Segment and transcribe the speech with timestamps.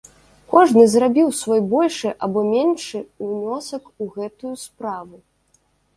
[0.53, 5.15] Кожны зрабіў свой большы або меншы ўнёсак у гэтую справу.